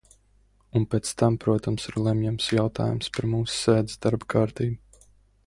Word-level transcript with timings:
Un 0.79 0.85
pēc 0.93 1.11
tam, 1.21 1.37
protams, 1.43 1.85
ir 1.91 1.99
lemjams 2.07 2.49
jautājums 2.57 3.13
par 3.19 3.29
mūsu 3.35 3.59
sēdes 3.61 4.01
darba 4.09 4.31
kārtību. 4.37 5.05